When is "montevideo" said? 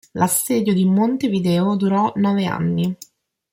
0.85-1.75